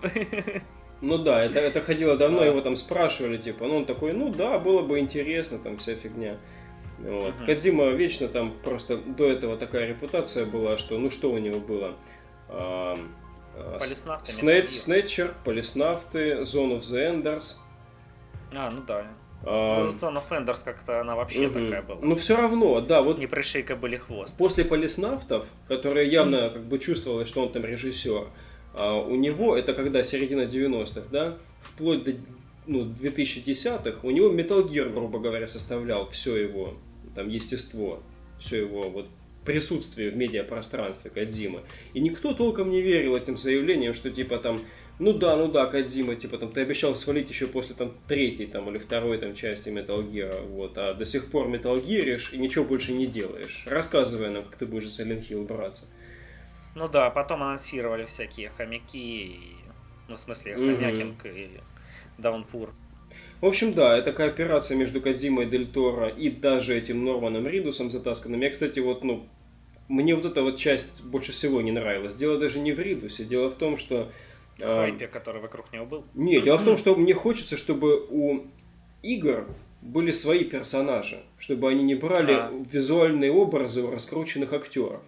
[1.02, 2.46] Ну да, это, это ходило давно, Да.
[2.46, 6.38] его там спрашивали, типа, ну он такой, ну да, было бы интересно, там вся фигня.
[7.00, 7.36] Вот.
[7.36, 7.46] Мгм.
[7.46, 11.94] Кадзима вечно там просто до этого такая репутация была, что ну что у него было?
[12.50, 12.98] А.
[14.24, 17.56] Снэтчер, Полиснавты, Zone of the Enders.
[18.54, 19.06] А, ну да.
[19.50, 21.66] А, of Enders как-то она вообще мгм.
[21.66, 22.00] такая была.
[22.02, 24.38] Ну все равно, да, вот Не пришейка были хвост.
[24.38, 28.28] после Полиснавтов, которые явно как бы чувствовалось, что он там режиссер,
[28.74, 32.14] а, у него, это когда середина 90-х, да, вплоть до
[32.68, 36.74] ну, 2010-х, у него Metal Gear, грубо говоря, составлял все его
[37.16, 38.04] там естество,
[38.38, 39.08] все его вот
[39.46, 41.62] присутствие в медиапространстве Кадзимы.
[41.94, 44.62] И никто толком не верил этим заявлениям, что типа там,
[45.00, 48.70] ну да, ну да, Кадзима, типа там ты обещал свалить еще после там третьей там
[48.70, 52.66] или второй там части Metal Gear, вот, а до сих пор Metal Gearишь и ничего
[52.66, 53.64] больше не делаешь.
[53.66, 55.86] Рассказывай нам, как ты будешь за Silent Hill браться.
[56.76, 59.40] Ну да, потом анонсировали всякие хомяки, и-
[60.08, 61.50] ну в смысле хомякинг и
[62.18, 62.72] Даунпур.
[63.40, 68.42] В общем, да, это кооперация между Кадзимой Дель Торо и даже этим Норманом Ридусом затасканным.
[68.42, 69.28] Я, кстати, вот, ну,
[69.88, 72.16] мне вот эта вот часть больше всего не нравилась.
[72.16, 74.12] Дело даже не в Ридусе, дело в том, что...
[74.60, 76.06] а, Хайпе, который вокруг него был.
[76.14, 78.46] Не, дело в том, что мне хочется, чтобы у
[79.04, 79.48] игр
[79.82, 82.52] были свои персонажи, чтобы они не брали А.
[82.72, 85.02] визуальные образы у раскрученных актеров.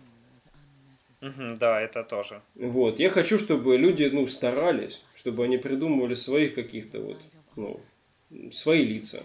[1.22, 2.42] Да, это тоже.
[2.56, 3.00] Вот.
[3.00, 7.18] Я хочу, чтобы люди, ну, старались, чтобы они придумывали своих каких-то вот,
[7.58, 7.80] ну,
[8.52, 9.24] свои лица.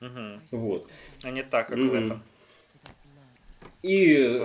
[0.00, 0.42] Мгм.
[0.50, 0.88] Вот.
[1.22, 2.04] А не так, как в Мгм.
[2.04, 2.22] этом.
[3.82, 4.40] И,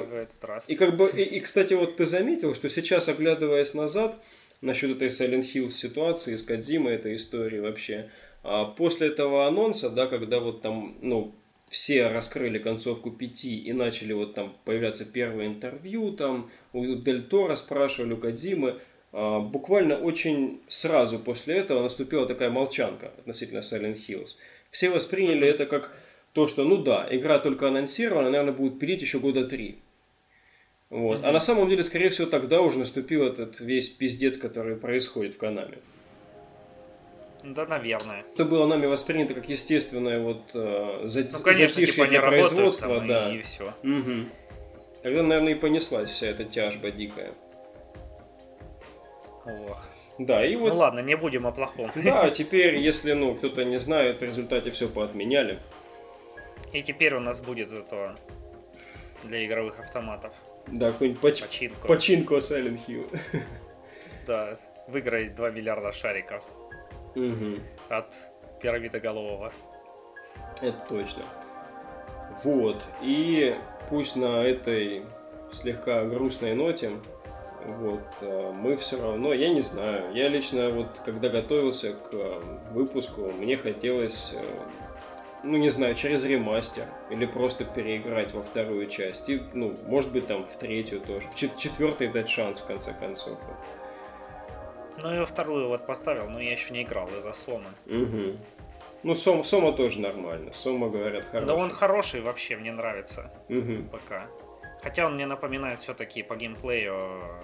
[0.67, 4.15] и как бы, и, и, кстати, вот ты заметил, что сейчас, оглядываясь назад,
[4.61, 8.09] насчет этой Silent Hill ситуации с Кадзимой, этой истории вообще,
[8.43, 11.33] а после этого анонса, да, когда вот там, ну,
[11.69, 17.55] все раскрыли концовку пяти и начали вот там появляться первые интервью, там у Дель Торо
[17.55, 18.75] спрашивали, у Кадзимы,
[19.11, 24.35] а, буквально очень сразу после этого наступила такая молчанка относительно Silent Hills.
[24.71, 25.91] Все восприняли это как
[26.35, 29.77] то, что, ну да, игра только анонсирована, наверное, будут пилить еще года три.
[30.89, 31.23] Вот.
[31.23, 35.37] А на самом деле, скорее всего, тогда уже наступил этот весь пиздец, который происходит в
[35.37, 35.77] Канаме.
[37.41, 38.25] Да, наверное.
[38.33, 42.97] Это было нами воспринято как естественное вот э, за- Ну, конечно, затишье типа для производства,
[42.97, 43.33] там, да.
[43.33, 43.73] и, все.
[43.83, 44.29] Мгм.
[45.03, 47.31] Тогда, наверное, и понеслась вся эта тяжба дикая.
[49.45, 49.81] Ох.
[50.17, 51.91] Да, и вот, Ну ладно, не будем о плохом.
[51.95, 55.59] да, теперь, если, ну, кто-то не знает, в результате все поотменяли.
[56.75, 58.15] И теперь у нас будет зато
[59.23, 60.33] для игровых автоматов
[60.67, 61.87] Да, какой-нибудь поч- починку.
[61.87, 63.07] починку Silent Hill.
[64.27, 64.57] Да,
[64.89, 66.43] выиграть 2 миллиарда шариков
[67.15, 67.61] Мгм.
[67.87, 68.07] от
[68.61, 69.53] пирамидоголового.
[70.61, 71.23] Это точно.
[72.43, 72.85] Вот.
[73.01, 73.55] И
[73.89, 75.05] пусть на этой
[75.53, 76.91] слегка грустной ноте,
[77.65, 82.41] вот, э, мы все равно, я не знаю, я лично вот, когда готовился к э,
[82.73, 84.43] выпуску, мне хотелось, э,
[85.45, 89.29] ну, не знаю, через ремастер или просто переиграть во вторую часть.
[89.29, 91.27] И, ну, может быть, там в третью тоже.
[91.29, 93.39] В чет- четвертой дать шанс, в конце концов.
[94.97, 97.69] Ну и во вторую вот поставил, но я еще не играл из-за слома.
[97.85, 98.37] Угу.
[99.03, 100.51] Ну, Сом, Сома тоже нормально.
[100.53, 101.47] Сома, говорят, хороший.
[101.47, 103.87] Да он хороший вообще, мне нравится Мгм.
[103.89, 104.27] пока.
[104.81, 106.95] Хотя он мне напоминает все-таки по геймплею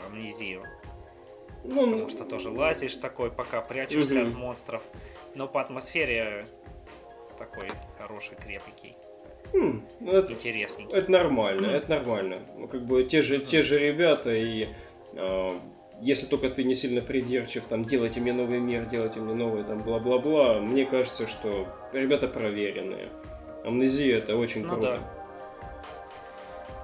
[0.07, 0.63] амнезию.
[1.63, 4.27] Ну, Потому что тоже лазишь такой, пока прячешься Мгм.
[4.29, 4.81] от монстров.
[5.35, 6.47] Но по атмосфере
[7.41, 8.95] такой хороший, крепкий,
[9.53, 10.95] м, ну, это, интересненький.
[10.95, 12.39] это нормально, это нормально.
[12.57, 14.69] Ну, как бы те же, те же ребята, и
[15.15, 15.59] а,
[15.99, 19.81] если только ты не сильно придирчив, там, делайте мне новый мир, делайте мне новый, там,
[19.81, 23.09] бла-бла-бла, мне кажется, что ребята проверенные.
[23.65, 24.99] Амнезия это очень Ну круто.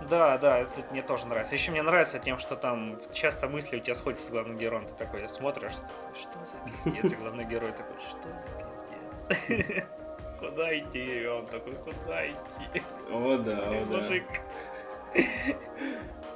[0.10, 1.56] Да, да, это мне тоже нравится.
[1.56, 4.86] Еще мне нравится тем, что там часто мысли у тебя сходят с главным героем.
[4.86, 5.74] Ты такой смотришь,
[6.14, 7.12] что за пиздец?
[7.12, 9.86] И главный герой такой, что за пиздец?
[10.40, 11.22] Куда идти?
[11.24, 12.82] И он такой, куда идти?
[13.12, 13.98] О, да, о, да.
[13.98, 14.24] Мужик.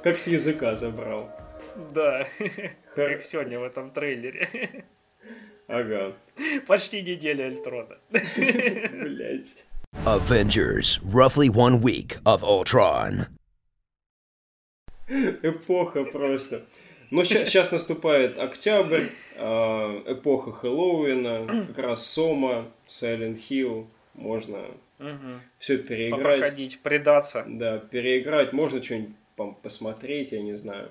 [0.02, 1.30] Как с языка забрал.
[1.94, 2.26] Да,
[2.94, 4.84] Хар- как сегодня в этом трейлере.
[5.68, 6.12] Ага.
[6.66, 7.96] Почти неделя Эльтрона.
[8.10, 9.64] Блять.
[10.04, 13.26] Avengers, roughly one week of Ultron.
[15.08, 16.62] Эпоха просто.
[17.12, 19.04] Но сейчас наступает октябрь,
[19.36, 24.64] а, эпоха Хэллоуина, как раз Сома, Silent Hill, можно
[25.58, 26.22] все переиграть.
[26.22, 27.44] Попроходить, предаться.
[27.46, 29.14] Да, переиграть, можно что-нибудь
[29.62, 30.90] посмотреть, я не знаю.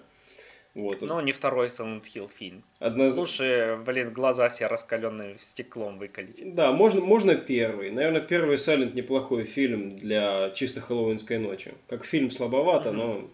[0.75, 1.01] Вот.
[1.01, 2.63] Но не второй Silent Hill фильм.
[2.79, 6.53] Одноз- Лучше, блин, глаза себе раскаленные стеклом выкалить.
[6.55, 7.89] Да, можно, можно первый.
[7.91, 11.73] Наверное, первый Silent неплохой фильм для чисто хэллоуинской ночи.
[11.89, 13.27] Как фильм слабовато, но,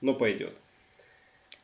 [0.00, 0.52] но пойдет.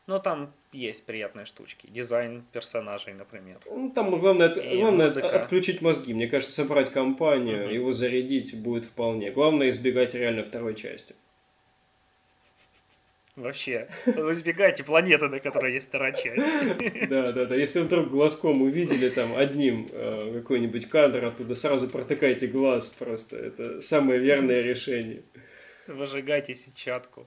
[0.06, 1.86] Но там есть приятные штучки.
[1.88, 3.56] Дизайн персонажей, например.
[3.66, 5.28] Ну, там главное, от- главное музыка.
[5.30, 6.12] отключить мозги.
[6.14, 7.74] Мне кажется, собрать компанию, Мгм.
[7.74, 9.30] его зарядить будет вполне.
[9.30, 11.14] Главное избегать реально второй части.
[13.36, 16.42] Вообще, избегайте планеты, на которой есть вторая часть.
[17.10, 17.54] Да, да, да.
[17.54, 23.36] Если вдруг глазком увидели там одним э, какой-нибудь кадр оттуда, сразу протыкайте глаз просто.
[23.36, 25.20] Это самое верное решение.
[25.86, 27.26] Выжигайте сетчатку.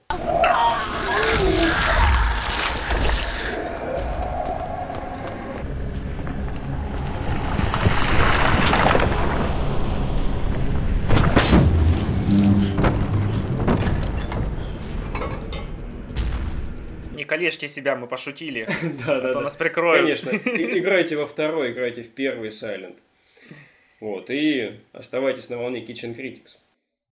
[17.40, 18.68] Не калечьте себя, мы пошутили.
[19.06, 19.40] Да, А да, то да.
[19.40, 20.02] нас прикроют.
[20.02, 20.30] Конечно.
[20.30, 22.96] Играйте во второй, играйте в первый Silent.
[24.00, 24.30] Вот.
[24.30, 26.58] И оставайтесь на волне Kitchen Critics.